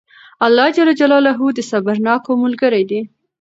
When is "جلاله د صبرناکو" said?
0.99-2.31